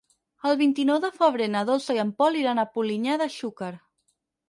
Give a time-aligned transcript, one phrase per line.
[0.51, 3.75] El vint-i-nou de febrer na Dolça i en Pol iran a Polinyà de Xúquer.